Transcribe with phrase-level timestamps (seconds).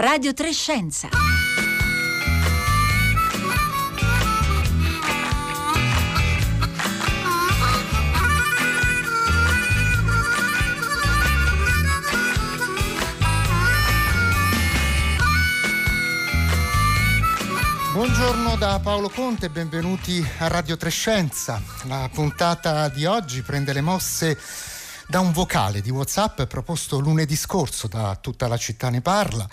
[0.00, 1.08] Radio Trescenza.
[17.92, 21.60] Buongiorno da Paolo Conte benvenuti a Radio Trescenza.
[21.88, 24.38] La puntata di oggi prende le mosse
[25.08, 29.48] da un vocale di WhatsApp proposto lunedì scorso da tutta la città ne parla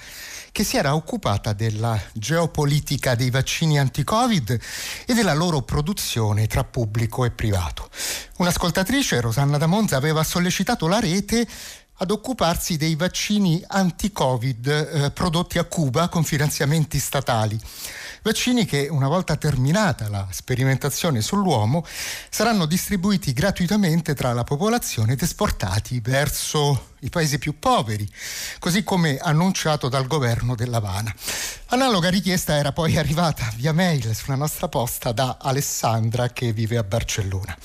[0.55, 4.57] che si era occupata della geopolitica dei vaccini anti-Covid
[5.05, 7.89] e della loro produzione tra pubblico e privato.
[8.37, 11.45] Un'ascoltatrice, Rosanna da Monza, aveva sollecitato la rete
[11.95, 17.59] ad occuparsi dei vaccini anti-Covid eh, prodotti a Cuba con finanziamenti statali.
[18.25, 21.85] Vaccini che, una volta terminata la sperimentazione sull'uomo,
[22.31, 28.11] saranno distribuiti gratuitamente tra la popolazione ed esportati verso i paesi più poveri,
[28.57, 31.13] così come annunciato dal governo dell'Havana.
[31.67, 36.83] Analoga richiesta era poi arrivata via mail sulla nostra posta da Alessandra che vive a
[36.83, 37.55] Barcellona.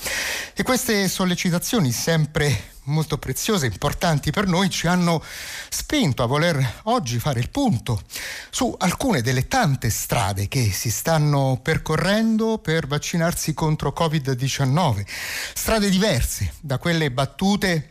[0.53, 5.23] E queste sollecitazioni sempre molto preziose, importanti per noi, ci hanno
[5.69, 8.01] spinto a voler oggi fare il punto
[8.49, 15.05] su alcune delle tante strade che si stanno percorrendo per vaccinarsi contro Covid-19.
[15.53, 17.89] Strade diverse da quelle battute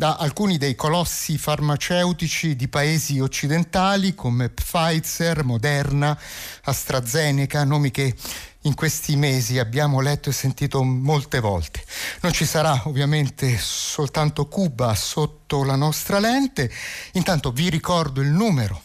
[0.00, 6.18] da alcuni dei colossi farmaceutici di paesi occidentali come Pfizer, Moderna,
[6.62, 8.16] AstraZeneca, nomi che
[8.62, 11.82] in questi mesi abbiamo letto e sentito molte volte.
[12.20, 16.70] Non ci sarà ovviamente soltanto Cuba sotto la nostra lente,
[17.12, 18.82] intanto vi ricordo il numero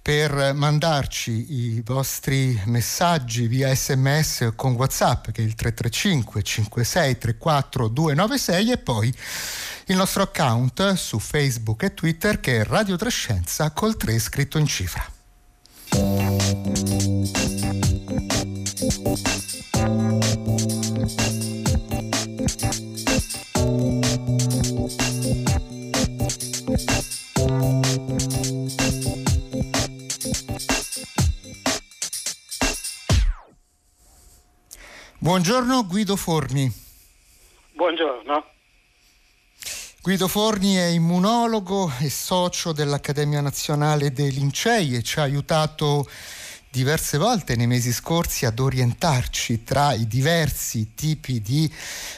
[0.00, 8.70] per mandarci i vostri messaggi via sms con whatsapp che è il 335 5634 296
[8.70, 9.12] e poi
[9.86, 14.66] il nostro account su facebook e twitter che è Radio Trescenza col 3 scritto in
[14.66, 15.15] cifra.
[35.26, 36.72] Buongiorno Guido Forni.
[37.74, 38.44] Buongiorno.
[40.02, 46.08] Guido Forni è immunologo e socio dell'Accademia Nazionale dei Lincei e ci ha aiutato
[46.76, 51.72] diverse volte nei mesi scorsi ad orientarci tra i diversi tipi di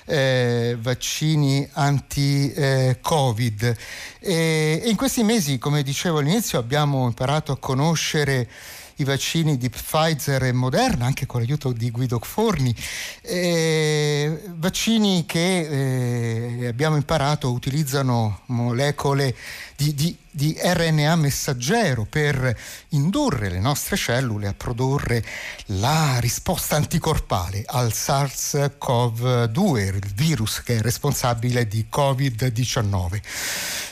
[0.05, 3.63] eh, vaccini anti-Covid.
[3.63, 3.77] Eh,
[4.19, 8.49] e, e in questi mesi, come dicevo all'inizio, abbiamo imparato a conoscere
[8.97, 12.75] i vaccini di Pfizer e Moderna, anche con l'aiuto di Guido Forni,
[13.21, 19.37] eh, vaccini che eh, abbiamo imparato utilizzano molecole
[19.77, 22.57] di, di di RNA messaggero per
[22.91, 25.25] indurre le nostre cellule a produrre
[25.67, 33.21] la risposta anticorpale al SARS-CoV-2, il virus che è responsabile di Covid-19.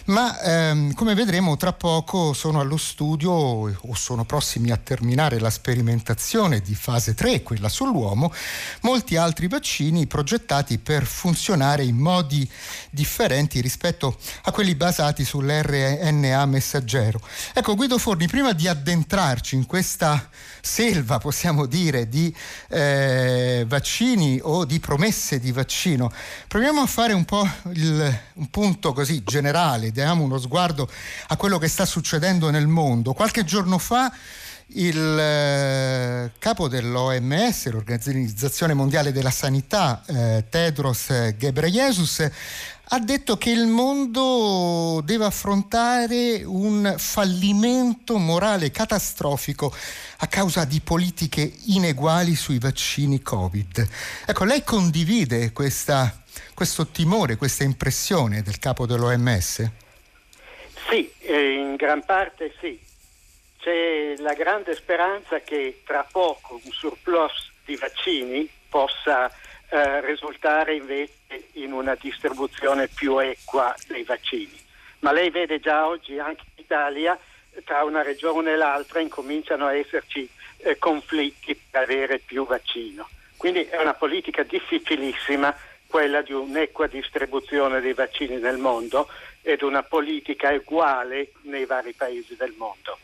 [0.07, 5.51] Ma ehm, come vedremo tra poco sono allo studio o sono prossimi a terminare la
[5.51, 8.33] sperimentazione di fase 3, quella sull'uomo,
[8.83, 12.49] molti altri vaccini progettati per funzionare in modi
[12.91, 17.21] differenti rispetto a quelli basati sull'RNA RNA messaggero.
[17.55, 20.29] Ecco Guido Forni, prima di addentrarci in questa
[20.61, 22.35] selva, possiamo dire, di
[22.69, 26.13] eh, vaccini o di promesse di vaccino,
[26.47, 30.89] proviamo a fare un po' il, un punto così generale, diamo uno sguardo
[31.29, 33.15] a quello che sta succedendo nel mondo.
[33.15, 34.13] Qualche giorno fa
[34.71, 42.29] il eh, capo dell'OMS, l'Organizzazione Mondiale della Sanità, eh, Tedros Ghebreyesus,
[42.89, 49.75] ha detto che il mondo deve affrontare un fallimento morale catastrofico
[50.19, 53.89] a causa di politiche ineguali sui vaccini Covid.
[54.27, 56.23] Ecco, lei condivide questa,
[56.55, 59.69] questo timore, questa impressione del capo dell'OMS?
[60.89, 62.79] Sì, in gran parte sì.
[63.59, 69.29] C'è la grande speranza che tra poco un surplus di vaccini possa
[69.69, 74.59] eh, risultare invece in una distribuzione più equa dei vaccini.
[75.01, 77.19] Ma lei vede già oggi anche in Italia
[77.65, 80.29] tra una regione e l'altra incominciano a esserci
[80.59, 83.09] eh, conflitti per avere più vaccino.
[83.37, 85.55] Quindi è una politica difficilissima
[85.87, 89.09] quella di un'equa distribuzione dei vaccini nel mondo
[89.43, 92.99] ed una politica uguale nei vari paesi del mondo.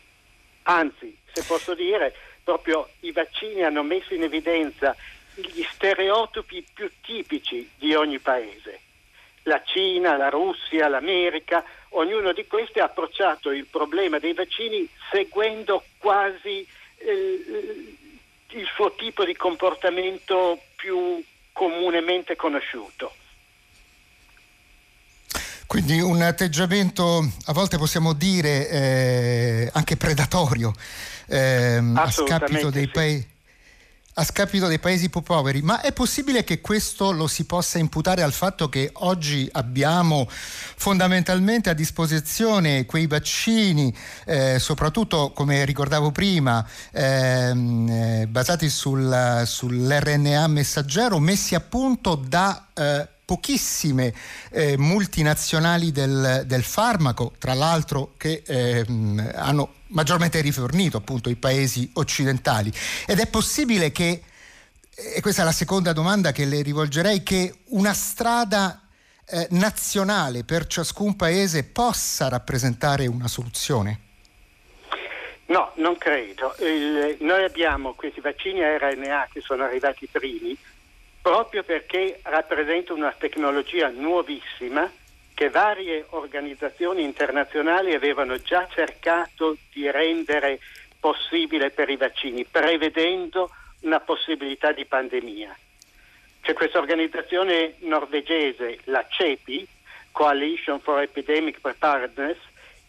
[0.65, 4.97] Anzi, se posso dire, proprio i vaccini hanno messo in evidenza
[5.35, 8.81] gli stereotipi più tipici di ogni paese.
[9.45, 15.85] La Cina, la Russia, l'America ognuno di questi ha approcciato il problema dei vaccini seguendo
[15.99, 16.67] quasi
[16.99, 17.97] eh,
[18.51, 23.15] il suo tipo di comportamento più comunemente conosciuto.
[25.67, 30.73] Quindi un atteggiamento a volte possiamo dire eh, anche predatorio
[31.29, 32.91] eh, a scapito dei sì.
[32.91, 33.32] paesi
[34.15, 38.23] a scapito dei paesi più poveri, ma è possibile che questo lo si possa imputare
[38.23, 43.95] al fatto che oggi abbiamo fondamentalmente a disposizione quei vaccini,
[44.27, 52.67] eh, soprattutto come ricordavo prima, ehm, eh, basati sul, sull'RNA messaggero, messi a punto da
[52.75, 54.13] eh, pochissime
[54.51, 58.85] eh, multinazionali del, del, farmaco, tra l'altro che eh,
[59.35, 62.71] hanno maggiormente rifornito appunto i paesi occidentali.
[63.07, 64.23] Ed è possibile che,
[64.95, 68.83] e questa è la seconda domanda che le rivolgerei, che una strada
[69.25, 74.01] eh, nazionale per ciascun paese possa rappresentare una soluzione?
[75.47, 76.55] No, non credo.
[76.59, 80.55] Il, noi abbiamo questi vaccini a RNA che sono arrivati primi
[81.23, 84.91] proprio perché rappresenta una tecnologia nuovissima
[85.35, 90.59] che varie organizzazioni internazionali avevano già cercato di rendere
[90.99, 95.57] possibile per i vaccini, prevedendo una possibilità di pandemia.
[96.43, 99.67] C'è questa organizzazione norvegese, la CEPI,
[100.11, 102.37] Coalition for Epidemic Preparedness,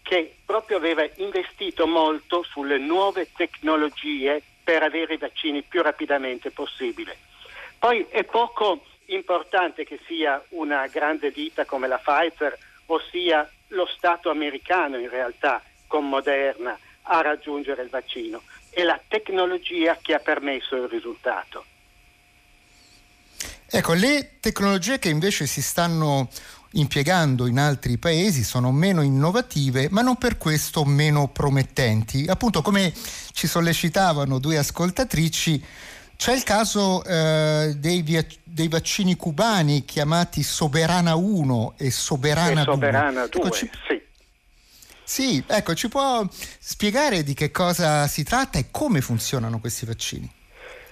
[0.01, 7.31] che proprio aveva investito molto sulle nuove tecnologie per avere i vaccini più rapidamente possibile.
[7.83, 13.85] Poi è poco importante che sia una grande ditta come la Pfizer o sia lo
[13.97, 20.19] Stato americano in realtà con Moderna a raggiungere il vaccino, è la tecnologia che ha
[20.19, 21.65] permesso il risultato.
[23.69, 26.29] Ecco, le tecnologie che invece si stanno
[26.75, 32.27] impiegando in altri paesi sono meno innovative, ma non per questo meno promettenti.
[32.29, 32.93] Appunto, come
[33.33, 35.61] ci sollecitavano due ascoltatrici,
[36.23, 42.63] c'è il caso eh, dei, via- dei, vaccini cubani chiamati Soberana 1 e Soberana e
[42.63, 42.63] 2.
[42.63, 43.69] Soberana 2, ecco, ci...
[43.85, 44.01] sì.
[45.03, 50.31] Sì, ecco, ci può spiegare di che cosa si tratta e come funzionano questi vaccini?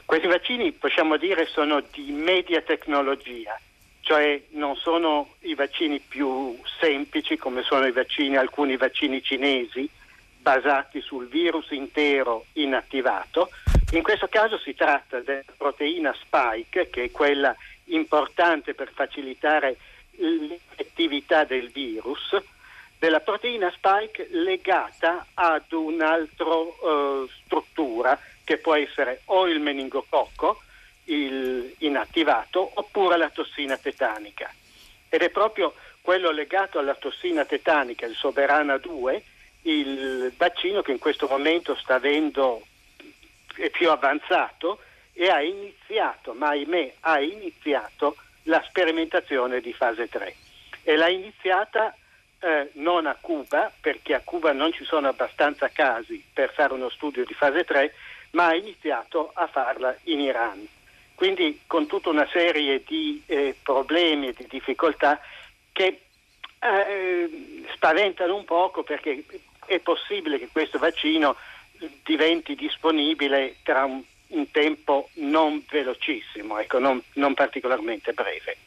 [0.03, 3.57] Questi vaccini, possiamo dire, sono di media tecnologia,
[4.01, 9.89] cioè non sono i vaccini più semplici come sono i vaccini, alcuni vaccini cinesi,
[10.41, 13.49] basati sul virus intero inattivato,
[13.91, 17.55] in questo caso si tratta della proteina spike, che è quella
[17.85, 19.77] importante per facilitare
[20.11, 22.35] l'effettività del virus,
[22.97, 30.61] della proteina spike legata ad un'altra uh, struttura che può essere o il meningococco
[31.05, 34.53] il inattivato oppure la tossina tetanica.
[35.09, 39.23] Ed è proprio quello legato alla tossina tetanica, il Soberana 2,
[39.63, 42.65] il vaccino che in questo momento sta avendo
[43.55, 44.79] è più avanzato
[45.13, 50.35] e ha iniziato, ma ahimè ha iniziato la sperimentazione di fase 3
[50.83, 51.95] e l'ha iniziata
[52.39, 56.89] eh, non a Cuba, perché a Cuba non ci sono abbastanza casi per fare uno
[56.89, 57.93] studio di fase 3,
[58.31, 60.67] ma ha iniziato a farla in Iran.
[61.13, 65.21] Quindi con tutta una serie di eh, problemi e di difficoltà
[65.71, 66.01] che
[66.59, 69.23] eh, spaventano un poco perché
[69.65, 71.35] è possibile che questo vaccino
[72.03, 78.57] diventi disponibile tra un, un tempo non velocissimo, ecco, non, non particolarmente breve.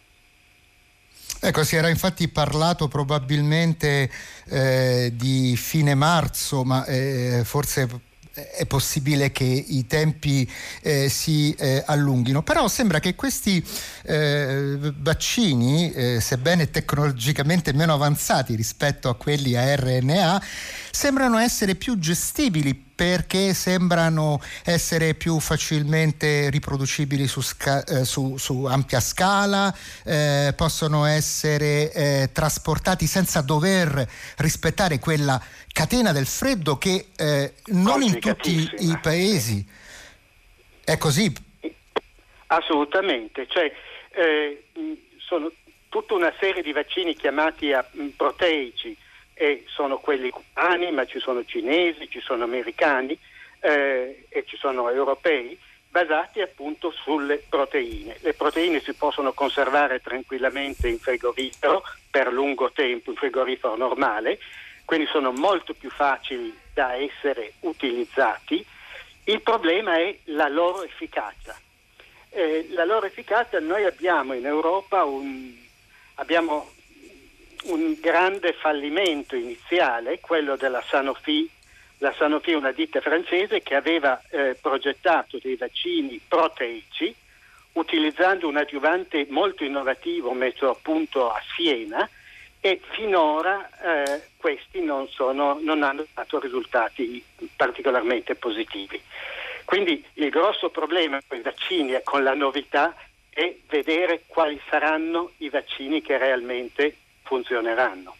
[1.40, 4.10] Ecco, si era infatti parlato probabilmente
[4.48, 7.86] eh, di fine marzo, ma eh, forse
[8.34, 10.50] è possibile che i tempi
[10.82, 13.64] eh, si eh, allunghino, però sembra che questi
[14.02, 20.42] eh, vaccini, eh, sebbene tecnologicamente meno avanzati rispetto a quelli a RNA,
[20.90, 28.64] sembrano essere più gestibili perché sembrano essere più facilmente riproducibili su, sca- eh, su, su
[28.64, 29.74] ampia scala,
[30.04, 35.40] eh, possono essere eh, trasportati senza dover rispettare quella
[35.72, 39.66] catena del freddo che eh, non in tutti i paesi
[40.84, 41.32] è così.
[42.46, 43.72] Assolutamente, cioè,
[44.10, 44.64] eh,
[45.18, 45.50] sono
[45.88, 47.84] tutta una serie di vaccini chiamati a,
[48.16, 48.96] proteici
[49.34, 53.18] e sono quelli cubani, ma ci sono cinesi, ci sono americani
[53.60, 58.16] eh, e ci sono europei, basati appunto sulle proteine.
[58.20, 64.38] Le proteine si possono conservare tranquillamente in frigorifero per lungo tempo, in frigorifero normale,
[64.84, 68.64] quindi sono molto più facili da essere utilizzati.
[69.24, 71.56] Il problema è la loro efficacia.
[72.30, 75.54] Eh, la loro efficacia noi abbiamo in Europa un,
[76.16, 76.73] abbiamo
[77.64, 81.48] un grande fallimento iniziale, quello della Sanofi.
[81.98, 87.14] La Sanofi è una ditta francese che aveva eh, progettato dei vaccini proteici
[87.72, 92.08] utilizzando un adiuvante molto innovativo messo a punto a Siena
[92.60, 97.22] e finora eh, questi non, sono, non hanno dato risultati
[97.56, 99.00] particolarmente positivi.
[99.64, 102.94] Quindi il grosso problema con i vaccini e con la novità
[103.28, 108.14] è vedere quali saranno i vaccini che realmente funzioneranno.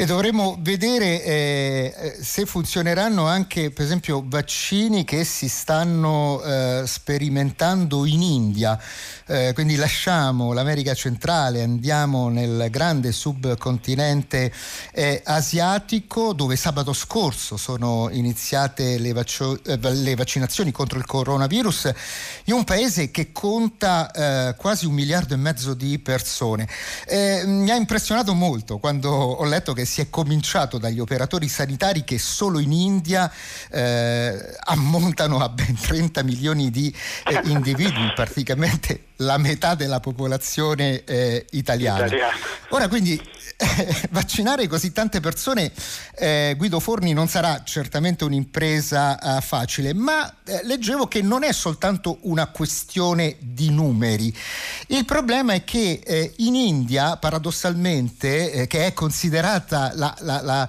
[0.00, 6.84] E dovremo vedere eh, eh, se funzioneranno anche, per esempio, vaccini che si stanno eh,
[6.86, 8.80] sperimentando in India.
[9.26, 14.50] Eh, quindi lasciamo l'America centrale, andiamo nel grande subcontinente
[14.94, 21.92] eh, asiatico dove sabato scorso sono iniziate le, vac- eh, le, vaccinazioni contro il coronavirus
[22.44, 26.66] in un paese che conta quasi un miliardo e mezzo di persone.
[27.46, 32.16] mi ha impressionato molto quando ho letto che si è cominciato dagli operatori sanitari che
[32.16, 33.30] solo in India
[33.68, 36.94] eh, ammontano a ben 30 milioni di
[37.26, 42.06] eh, individui, praticamente la metà della popolazione eh, italiana.
[42.06, 42.34] italiana.
[42.70, 43.20] Ora quindi
[43.56, 45.70] eh, vaccinare così tante persone,
[46.16, 51.52] eh, Guido Forni, non sarà certamente un'impresa eh, facile, ma eh, leggevo che non è
[51.52, 54.34] soltanto una questione di numeri.
[54.88, 60.68] Il problema è che eh, in India, paradossalmente, che è considerata la, la, la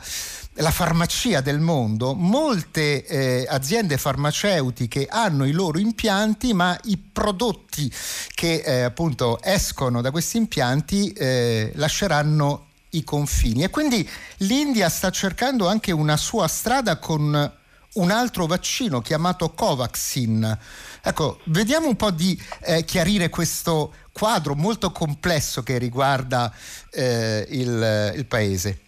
[0.62, 7.92] la farmacia del mondo, molte eh, aziende farmaceutiche hanno i loro impianti, ma i prodotti
[8.34, 13.64] che eh, appunto escono da questi impianti eh, lasceranno i confini.
[13.64, 17.60] E quindi l'India sta cercando anche una sua strada con
[17.94, 20.58] un altro vaccino chiamato Covaxin.
[21.02, 26.54] Ecco, vediamo un po' di eh, chiarire questo quadro molto complesso che riguarda
[26.92, 28.80] eh, il, il, paese.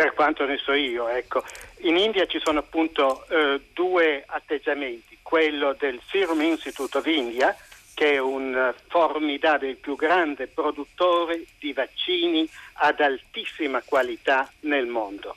[0.00, 1.44] Per quanto ne so io, ecco,
[1.80, 7.54] in India ci sono appunto eh, due atteggiamenti, quello del Serum Institute of India,
[7.92, 15.36] che è un formidabile, il più grande produttore di vaccini ad altissima qualità nel mondo.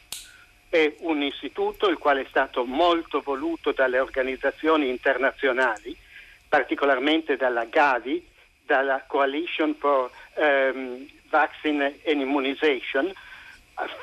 [0.70, 5.94] È un istituto il quale è stato molto voluto dalle organizzazioni internazionali,
[6.48, 8.26] particolarmente dalla Gavi,
[8.66, 13.14] dalla Coalition for um, Vaccine and Immunization,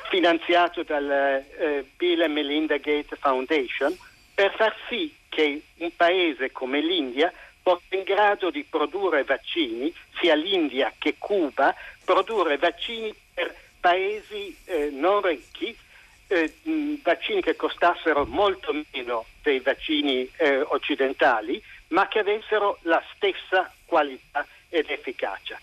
[0.09, 3.97] finanziato dal uh, Bill and Melinda Gates Foundation,
[4.33, 10.35] per far sì che un paese come l'India fosse in grado di produrre vaccini, sia
[10.35, 11.73] l'India che Cuba,
[12.03, 15.75] produrre vaccini per paesi eh, non ricchi,
[16.27, 16.53] eh,
[17.03, 24.45] vaccini che costassero molto meno dei vaccini eh, occidentali, ma che avessero la stessa qualità
[24.69, 25.59] ed efficacia.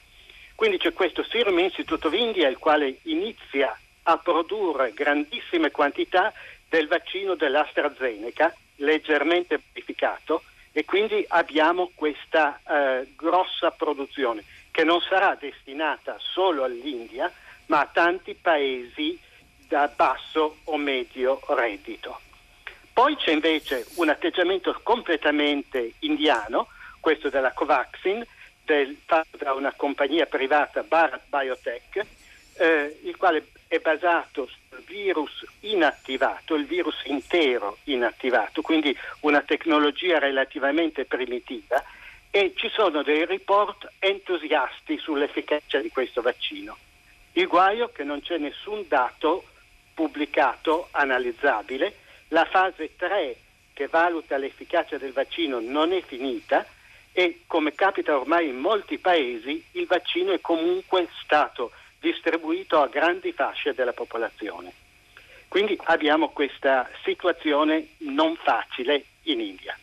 [0.55, 6.33] Quindi c'è questo Serum Institute of India, il quale inizia a produrre grandissime quantità
[6.67, 15.37] del vaccino dell'AstraZeneca, leggermente modificato, e quindi abbiamo questa eh, grossa produzione che non sarà
[15.39, 17.31] destinata solo all'India
[17.67, 19.19] ma a tanti paesi
[19.67, 22.21] da basso o medio reddito.
[22.95, 26.69] Poi c'è invece un atteggiamento completamente indiano,
[27.01, 28.25] questo della Covaxin,
[28.65, 32.07] del, da una compagnia privata Bharat Biotech,
[32.59, 40.19] eh, il quale è basato sul virus inattivato, il virus intero inattivato, quindi una tecnologia
[40.19, 41.85] relativamente primitiva
[42.31, 46.77] e ci sono dei report entusiasti sull'efficacia di questo vaccino.
[47.33, 49.45] Il guaio è che non c'è nessun dato
[49.95, 51.95] pubblicato analizzabile,
[52.29, 53.37] la fase 3
[53.75, 56.67] che valuta l'efficacia del vaccino non è finita
[57.13, 63.33] e come capita ormai in molti paesi il vaccino è comunque stato distribuito a grandi
[63.33, 64.73] fasce della popolazione.
[65.49, 69.77] Quindi abbiamo questa situazione non facile in India.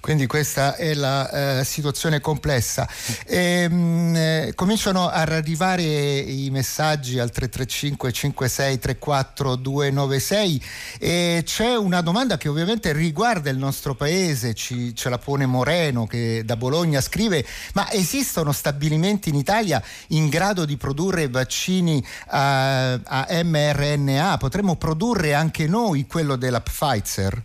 [0.00, 2.88] Quindi questa è la eh, situazione complessa.
[3.24, 10.62] E, mh, eh, cominciano a arrivare i messaggi al 335 56 34 296
[10.98, 16.06] e c'è una domanda che ovviamente riguarda il nostro paese, ci, ce la pone Moreno
[16.06, 22.92] che da Bologna scrive, ma esistono stabilimenti in Italia in grado di produrre vaccini a,
[22.92, 24.36] a mRNA?
[24.36, 27.42] Potremmo produrre anche noi quello della Pfizer?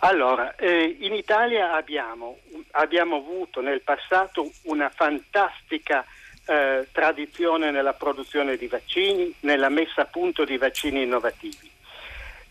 [0.00, 2.38] Allora, eh, in Italia abbiamo,
[2.72, 6.04] abbiamo, avuto nel passato una fantastica
[6.46, 11.68] eh, tradizione nella produzione di vaccini, nella messa a punto di vaccini innovativi.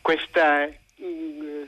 [0.02, 1.64] Questa, mh, mm,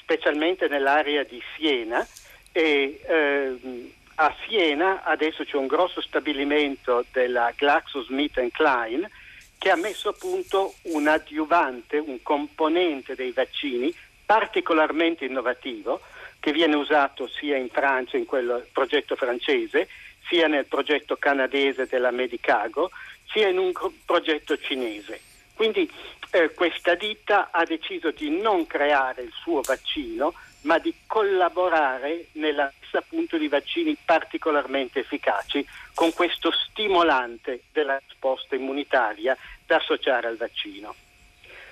[0.00, 2.06] specialmente nell'area di Siena,
[2.52, 9.10] e, eh, a Siena adesso c'è un grosso stabilimento della GlaxoSmithKline
[9.56, 13.94] che ha messo a punto un adiuvante, un componente dei vaccini
[14.24, 16.00] particolarmente innovativo
[16.40, 19.88] che viene usato sia in Francia, in quel progetto francese,
[20.28, 22.90] sia nel progetto canadese della Medicago,
[23.32, 23.72] sia in un
[24.04, 25.20] progetto cinese.
[25.54, 25.90] Quindi
[26.30, 32.72] eh, questa ditta ha deciso di non creare il suo vaccino, ma di collaborare nella
[32.80, 39.36] messa a punto di vaccini particolarmente efficaci con questo stimolante della risposta immunitaria
[39.66, 40.94] da associare al vaccino.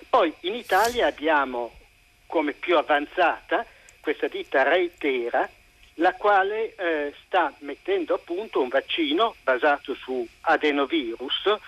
[0.08, 1.78] Poi in Italia abbiamo
[2.30, 3.66] come più avanzata
[4.00, 5.46] questa ditta Reitera,
[5.94, 11.58] la quale eh, sta mettendo a punto un vaccino basato su adenovirus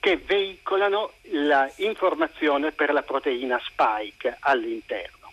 [0.00, 5.32] che veicolano l'informazione per la proteina spike all'interno.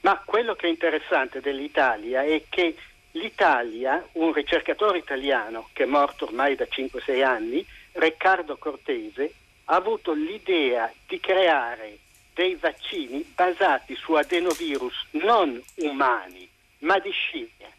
[0.00, 2.76] Ma quello che è interessante dell'Italia è che
[3.12, 9.32] l'Italia, un ricercatore italiano che è morto ormai da 5-6 anni, Riccardo Cortese,
[9.66, 11.98] ha avuto l'idea di creare
[12.34, 16.48] dei vaccini basati su adenovirus non umani,
[16.80, 17.72] ma di scimmie.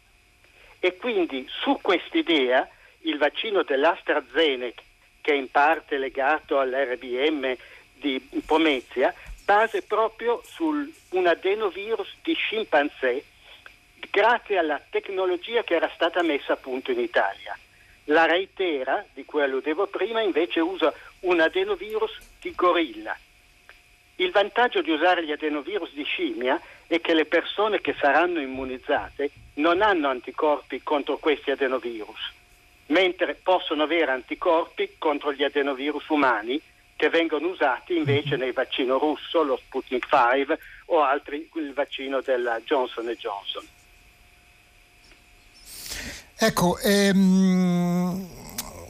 [0.80, 2.68] E quindi su quest'idea
[3.00, 4.82] il vaccino dell'AstraZeneca,
[5.20, 7.54] che è in parte legato all'RBM
[7.94, 13.24] di Pomezia, base proprio su un adenovirus di scimpanzé
[14.10, 17.56] grazie alla tecnologia che era stata messa a punto in Italia.
[18.04, 23.16] La Reitera, di cui alludevo prima, invece usa un adenovirus di gorilla.
[24.16, 29.30] Il vantaggio di usare gli adenovirus di scimmia è che le persone che saranno immunizzate
[29.54, 32.32] non hanno anticorpi contro questi adenovirus,
[32.86, 36.60] mentre possono avere anticorpi contro gli adenovirus umani
[36.96, 38.40] che vengono usati invece mhm.
[38.40, 43.66] nel vaccino russo, lo Sputnik 5 o altri, il vaccino della Johnson Johnson.
[46.38, 48.28] Ecco, ehm,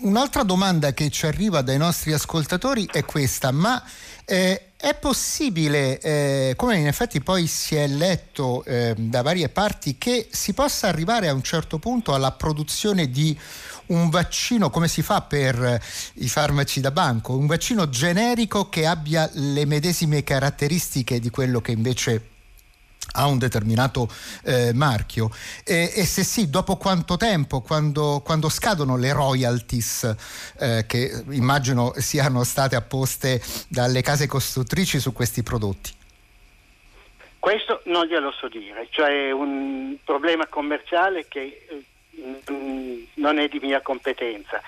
[0.01, 3.83] un'altra domanda che ci arriva dai nostri ascoltatori è questa, ma
[4.27, 9.97] eh, è possibile, eh, come in effetti poi si è letto eh, da varie parti,
[9.97, 13.39] che si possa arrivare a un certo punto alla produzione di
[13.87, 15.81] un vaccino, come si fa per
[16.15, 21.73] i farmaci da banco, un vaccino generico che abbia le medesime caratteristiche di quello che
[21.73, 22.36] invece
[23.13, 24.09] ha un determinato
[24.45, 25.31] eh, marchio
[25.65, 30.15] e, e, se sì, dopo quanto tempo, quando, quando scadono le royalties
[30.59, 35.95] eh, che immagino siano state apposte dalle case costruttrici su questi prodotti?
[37.39, 41.85] Questo non glielo so dire, cioè un problema commerciale che eh,
[43.15, 44.61] non è di mia competenza.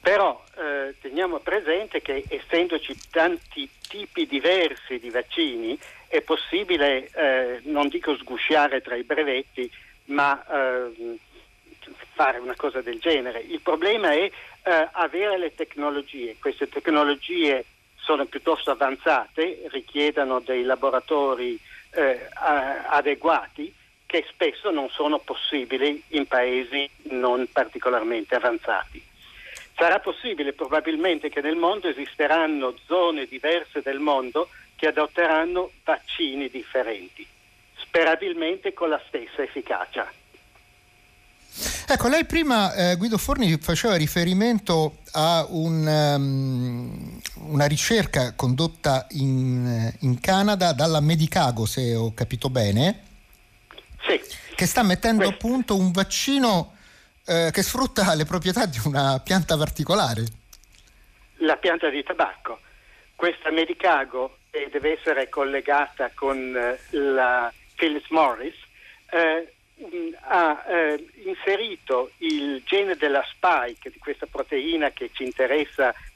[0.00, 5.78] Però eh, teniamo presente che essendoci tanti tipi diversi di vaccini,
[6.10, 9.70] è possibile, eh, non dico sgusciare tra i brevetti,
[10.06, 11.18] ma eh,
[12.14, 13.38] fare una cosa del genere.
[13.38, 16.34] Il problema è eh, avere le tecnologie.
[16.40, 21.56] Queste tecnologie sono piuttosto avanzate, richiedono dei laboratori
[21.92, 22.28] eh,
[22.88, 23.72] adeguati
[24.04, 29.00] che spesso non sono possibili in paesi non particolarmente avanzati.
[29.76, 34.48] Sarà possibile probabilmente che nel mondo esisteranno zone diverse del mondo
[34.80, 37.26] che adotteranno vaccini differenti,
[37.76, 40.10] sperabilmente con la stessa efficacia.
[41.86, 47.20] Ecco, lei prima, eh, Guido Forni, faceva riferimento a un, um,
[47.52, 53.02] una ricerca condotta in, in, Canada dalla Medicago, se ho capito bene,
[54.06, 54.18] sì.
[54.54, 55.46] che sta mettendo Questo.
[55.46, 56.76] a punto un vaccino
[57.26, 60.24] eh, che sfrutta le proprietà di una pianta particolare.
[61.40, 62.60] La pianta di tabacco.
[63.14, 68.54] Questa Medicago e deve essere collegata con eh, la Phyllis Morris,
[69.10, 69.52] eh,
[70.22, 74.92] ha eh, inserito il gene della spike, di questa proteina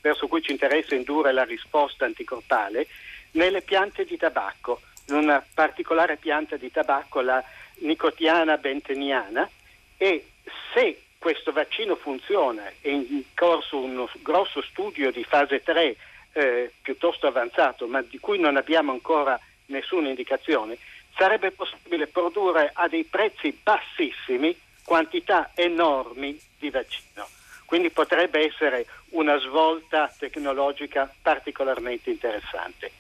[0.01, 2.87] verso cui ci interessa indurre la risposta anticorpale,
[3.33, 7.43] nelle piante di tabacco, in una particolare pianta di tabacco, la
[7.79, 9.49] nicotiana benteniana,
[9.97, 10.27] e
[10.73, 15.97] se questo vaccino funziona, è in corso uno grosso studio di fase 3
[16.35, 20.77] eh, piuttosto avanzato, ma di cui non abbiamo ancora nessuna indicazione,
[21.17, 27.27] sarebbe possibile produrre a dei prezzi bassissimi quantità enormi di vaccino.
[27.65, 32.91] Quindi potrebbe essere una svolta tecnologica particolarmente interessante.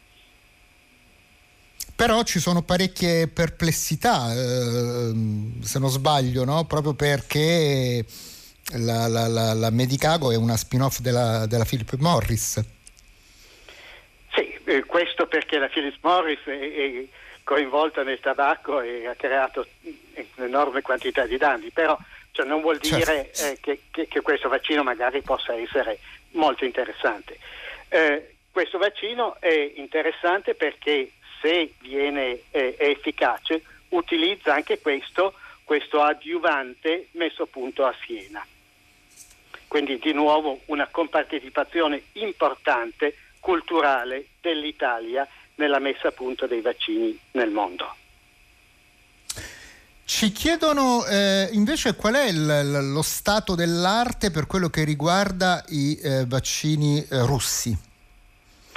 [1.95, 5.13] Però ci sono parecchie perplessità, eh,
[5.63, 6.65] se non sbaglio, no?
[6.65, 8.05] proprio perché
[8.79, 12.61] la, la, la, la, Medicago è una spin-off della, della Philip Morris.
[14.75, 17.05] Eh, questo perché la Phyllis Morris è, è,
[17.45, 19.67] coinvolta nel tabacco e ha creato
[20.37, 21.97] un'enorme quantità di danni, però
[22.33, 23.45] cioè non vuol dire certo.
[23.45, 25.99] eh, che, che, che, questo vaccino magari possa essere
[26.33, 27.39] molto interessante.
[27.89, 37.09] Eh, questo vaccino è interessante perché se viene eh, efficace utilizza anche questo, questo adiuvante
[37.13, 38.45] messo a punto a Siena.
[39.69, 47.51] Quindi di nuovo una compartecipazione importante culturale dell'Italia nella messa a punto dei vaccini nel
[47.51, 47.95] mondo.
[50.07, 55.99] Ci chiedono eh, invece qual è il, lo stato dell'arte per quello che riguarda i
[56.03, 57.77] eh, vaccini eh, russi.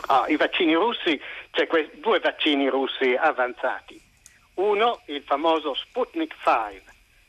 [0.08, 1.20] Ah, I vaccini russi,
[1.52, 4.00] c'è que- due vaccini russi avanzati.
[4.56, 6.82] Uno, il famoso Sputnik 5,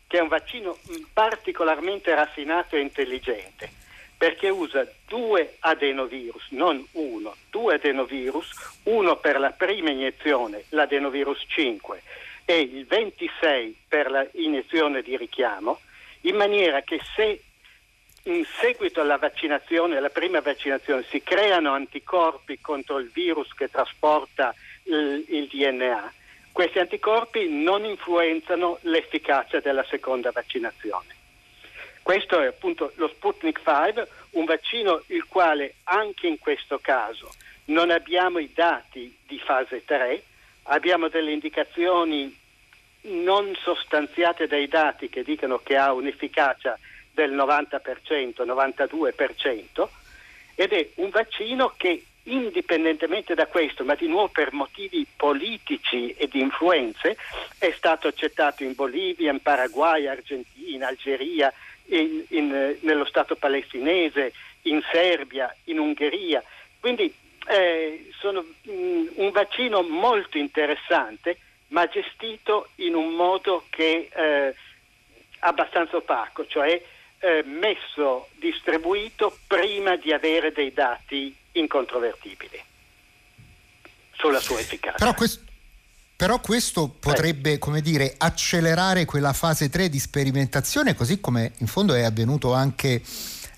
[0.09, 0.77] che è un vaccino
[1.13, 3.71] particolarmente raffinato e intelligente,
[4.19, 8.51] perché usa due adenovirus, non uno, due adenovirus,
[8.85, 12.03] uno per la prima iniezione, l'adenovirus 5,
[12.45, 15.79] e il 26 per l'iniezione di richiamo,
[16.23, 17.43] in maniera che se
[18.25, 24.53] in seguito alla vaccinazione, alla prima vaccinazione, si creano anticorpi contro il virus che trasporta
[24.85, 26.13] il, il DNA,
[26.51, 31.15] questi anticorpi non influenzano l'efficacia della seconda vaccinazione.
[32.09, 37.31] Questo è appunto lo Sputnik 5, un vaccino il quale anche in questo caso
[37.67, 40.23] non abbiamo i dati di fase 3,
[40.63, 42.35] abbiamo delle indicazioni
[43.03, 46.79] non sostanziate dai dati che dicono che ha un'efficacia
[47.13, 49.89] del 90%, 92%
[50.55, 56.27] ed è un vaccino che indipendentemente da questo, ma di nuovo per motivi politici e
[56.27, 57.19] di influenze,
[57.59, 61.53] è stato accettato in Bolivia, in Paraguay, Argentina, Algeria,
[61.89, 66.43] in, in, nello Stato palestinese, in Serbia, in Ungheria.
[66.81, 67.13] Quindi
[67.47, 74.21] eh, sono mh, mm, un vaccino molto interessante, ma gestito in un modo che è
[74.21, 74.55] eh,
[75.41, 76.81] abbastanza opaco, cioè
[77.21, 82.63] eh, messo, distribuito prima di avere dei dati incontrovertibili
[84.13, 85.05] sulla sua efficacia.
[86.19, 91.69] Però questo, questo potrebbe, come dire, accelerare quella fase 3 di sperimentazione, così come in
[91.69, 93.01] fondo è avvenuto anche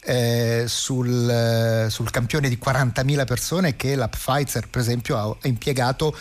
[0.03, 6.15] eh, sul, sul, campione di 40.000 persone che la Pfizer per esempio ha impiegato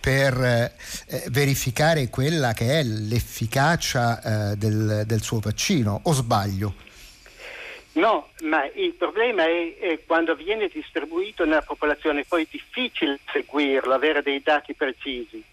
[0.00, 6.74] per eh, verificare quella che è l'efficacia eh, del, del, suo vaccino o sbaglio?
[7.92, 13.92] No, ma il problema è, è, quando viene distribuito nella popolazione, poi è difficile seguirlo,
[13.92, 15.50] avere dei dati precisi.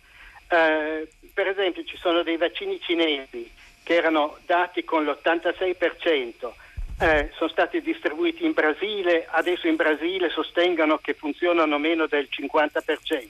[0.49, 3.49] Uh, per esempio ci sono dei vaccini cinesi
[3.83, 6.51] che erano dati con l'86%,
[6.99, 13.27] eh, sono stati distribuiti in Brasile, adesso in Brasile sostengono che funzionano meno del 50%.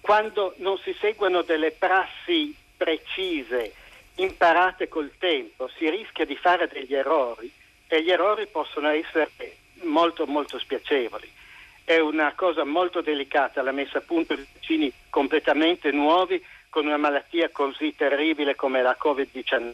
[0.00, 3.72] Quando non si seguono delle prassi precise,
[4.14, 7.50] imparate col tempo, si rischia di fare degli errori
[7.88, 9.30] e gli errori possono essere
[9.82, 11.30] molto molto spiacevoli.
[11.88, 16.98] È una cosa molto delicata la messa a punto di vaccini completamente nuovi con una
[16.98, 19.72] malattia così terribile come la Covid-19.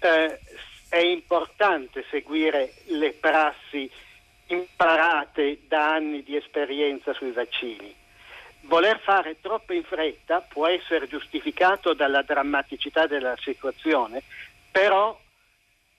[0.00, 0.38] Eh,
[0.90, 3.90] è importante seguire le prassi
[4.48, 7.90] imparate da anni di esperienza sui vaccini.
[8.64, 14.22] Voler fare troppo in fretta può essere giustificato dalla drammaticità della situazione,
[14.70, 15.18] però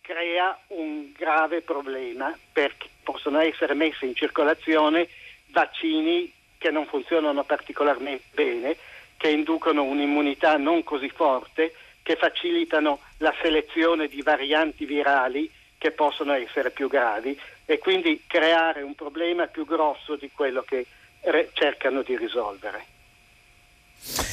[0.01, 5.09] crea un grave problema perché possono essere messi in circolazione
[5.51, 8.77] vaccini che non funzionano particolarmente bene,
[9.17, 16.33] che inducono un'immunità non così forte che facilitano la selezione di varianti virali che possono
[16.33, 20.85] essere più gravi e quindi creare un problema più grosso di quello che
[21.21, 22.90] re- cercano di risolvere.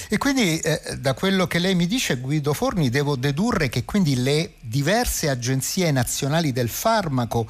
[0.09, 4.23] E quindi eh, da quello che lei mi dice Guido Forni devo dedurre che quindi
[4.23, 7.47] le diverse agenzie nazionali del farmaco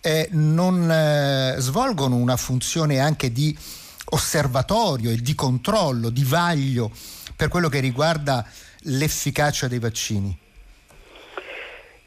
[0.00, 3.56] eh, non eh, svolgono una funzione anche di
[4.10, 6.92] osservatorio e di controllo, di vaglio
[7.34, 8.46] per quello che riguarda
[8.82, 10.38] l'efficacia dei vaccini?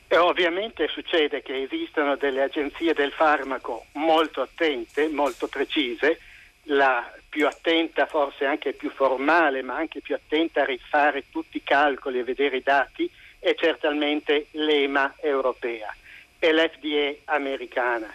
[0.08, 6.20] E ovviamente succede che esistono delle agenzie del farmaco molto attente, molto precise,
[6.64, 11.64] la più attenta, forse anche più formale, ma anche più attenta a rifare tutti i
[11.64, 15.96] calcoli e vedere i dati, è certamente l'EMA europea
[16.40, 18.14] e l'FDA americana.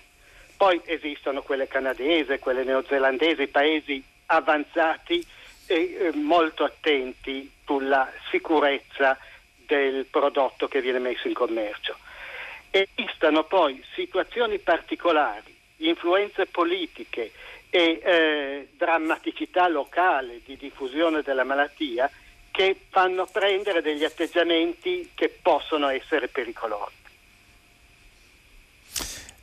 [0.57, 5.24] Poi esistono quelle canadesi, quelle neozelandesi, paesi avanzati
[5.66, 9.18] e eh, molto attenti sulla sicurezza
[9.66, 11.96] del prodotto che viene messo in commercio.
[12.70, 17.33] Esistono poi situazioni particolari, influenze politiche
[17.75, 22.09] e eh, drammaticità locale di diffusione della malattia
[22.53, 26.95] che fanno prendere degli atteggiamenti che possono essere pericolosi.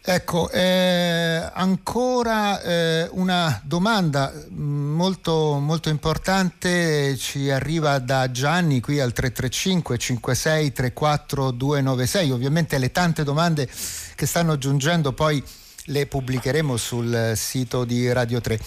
[0.04, 9.02] Ecco, eh, ancora eh, una domanda mm, molto, molto importante ci arriva da Gianni qui
[9.02, 12.32] al 335 56 34 296.
[12.32, 13.70] Ovviamente le tante domande
[14.16, 15.44] che stanno giungendo poi
[15.92, 18.60] le pubblicheremo sul sito di Radio 3.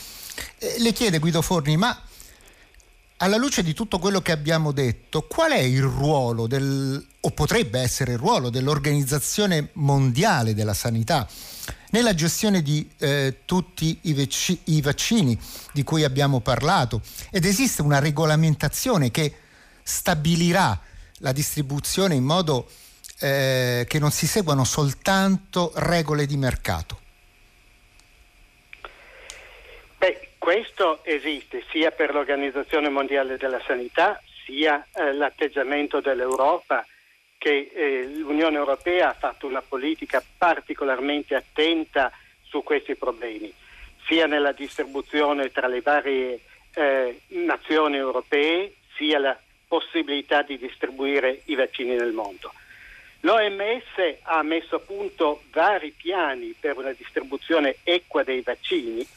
[0.58, 2.00] Eh, le chiede Guido Forni, ma
[3.18, 7.80] alla luce di tutto quello che abbiamo detto, qual è il ruolo del, o potrebbe
[7.80, 11.26] essere il ruolo dell'Organizzazione Mondiale della Sanità
[11.90, 15.38] nella gestione di eh, tutti i, vec- i vaccini
[15.72, 17.00] di cui abbiamo parlato?
[17.30, 19.34] Ed esiste una regolamentazione che
[19.82, 20.78] stabilirà
[21.18, 22.68] la distribuzione in modo
[23.20, 26.98] eh, che non si seguano soltanto regole di mercato?
[30.44, 36.87] Questo esiste sia per l'Organizzazione Mondiale della Sanità sia eh, l'atteggiamento dell'Europa
[37.38, 43.50] che eh, l'Unione Europea ha fatto una politica particolarmente attenta su questi problemi,
[44.07, 46.40] sia nella distribuzione tra le varie
[46.74, 52.52] eh, nazioni europee, sia la possibilità di distribuire i vaccini nel mondo.
[53.20, 59.09] L'OMS ha messo a punto vari piani per una distribuzione equa dei vaccini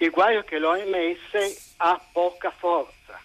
[0.00, 3.20] il guaio è che l'OMS ha poca forza,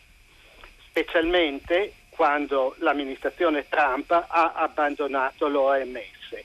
[0.89, 6.43] specialmente quando l'amministrazione Trump ha abbandonato l'OMS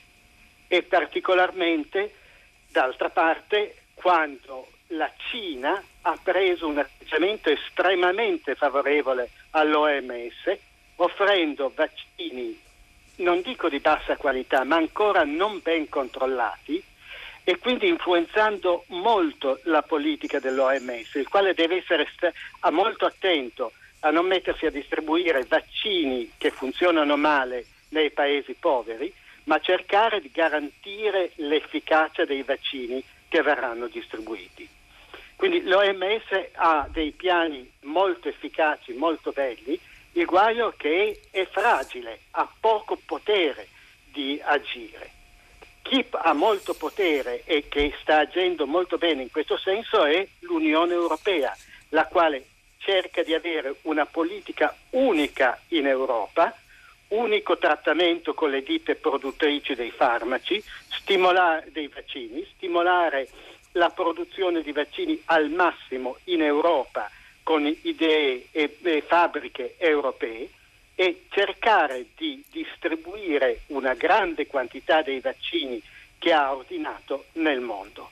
[0.67, 2.15] e particolarmente,
[2.69, 10.57] d'altra parte, quando la Cina ha preso un atteggiamento estremamente favorevole all'OMS,
[10.95, 12.57] offrendo vaccini,
[13.17, 16.81] non dico di bassa qualità, ma ancora non ben controllati,
[17.43, 22.07] e quindi influenzando molto la politica dell'OMS, il quale deve essere
[22.69, 29.13] molto attento a non mettersi a distribuire vaccini che funzionano male nei paesi poveri,
[29.45, 34.67] ma cercare di garantire l'efficacia dei vaccini che verranno distribuiti.
[35.35, 39.79] Quindi l'OMS ha dei piani molto efficaci, molto belli,
[40.13, 43.67] il guaio che è fragile, ha poco potere
[44.11, 45.20] di agire.
[45.81, 50.93] Chi ha molto potere e che sta agendo molto bene in questo senso è l'Unione
[50.93, 51.55] Europea,
[51.89, 52.45] la quale
[52.77, 56.55] cerca di avere una politica unica in Europa,
[57.09, 63.27] unico trattamento con le ditte produttrici dei farmaci, stimolare dei vaccini, stimolare
[63.73, 67.09] la produzione di vaccini al massimo in Europa
[67.43, 70.49] con idee e, e fabbriche europee
[71.01, 75.81] e cercare di distribuire una grande quantità dei vaccini
[76.19, 78.11] che ha ordinato nel mondo.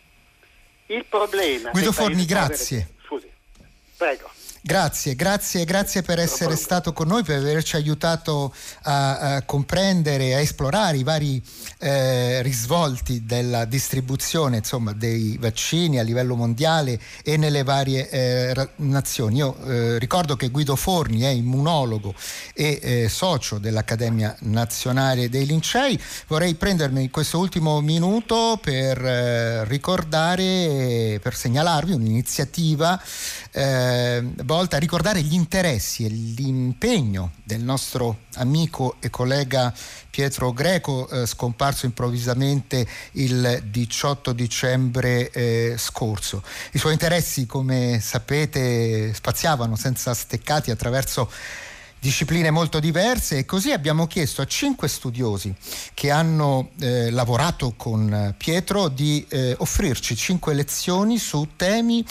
[0.87, 1.69] Il problema...
[1.69, 2.95] Guido Forni, grazie.
[3.05, 3.29] Scusi,
[3.95, 4.31] prego.
[4.61, 10.39] Grazie, grazie, grazie per essere stato con noi, per averci aiutato a, a comprendere, a
[10.39, 11.41] esplorare i vari
[11.79, 19.37] eh, risvolti della distribuzione insomma, dei vaccini a livello mondiale e nelle varie eh, nazioni.
[19.37, 22.13] Io eh, ricordo che Guido Forni è immunologo
[22.53, 25.97] e eh, socio dell'Accademia Nazionale dei Lincei.
[26.27, 33.01] Vorrei prendermi questo ultimo minuto per eh, ricordare, per segnalarvi un'iniziativa
[33.51, 39.71] eh, volta ricordare gli interessi e l'impegno del nostro amico e collega
[40.09, 46.41] Pietro Greco, eh, scomparso improvvisamente il 18 dicembre eh, scorso.
[46.71, 51.29] I suoi interessi, come sapete, spaziavano senza steccati attraverso
[51.99, 55.53] discipline molto diverse e così abbiamo chiesto a cinque studiosi
[55.93, 62.05] che hanno eh, lavorato con Pietro di eh, offrirci cinque lezioni su temi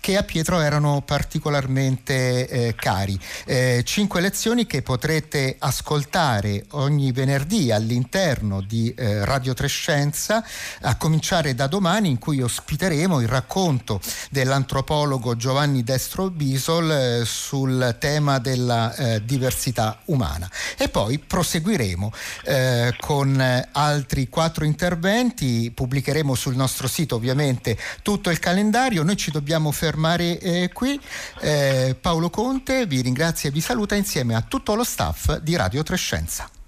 [0.00, 3.18] che a Pietro erano particolarmente eh, cari.
[3.44, 10.44] Eh, cinque lezioni che potrete ascoltare ogni venerdì all'interno di eh, Radio Trescenza
[10.82, 14.00] a cominciare da domani in cui ospiteremo il racconto
[14.30, 20.50] dell'antropologo Giovanni Destro Bisol eh, sul tema della eh, diversità umana.
[20.76, 22.12] E poi proseguiremo
[22.44, 29.30] eh, con altri quattro interventi, pubblicheremo sul nostro sito ovviamente tutto il calendario, noi ci
[29.30, 31.00] dobbiamo fermare eh, qui.
[31.40, 35.82] Eh, Paolo Conte vi ringrazia e vi saluta insieme a tutto lo staff di Radio
[35.82, 36.61] Trescenza.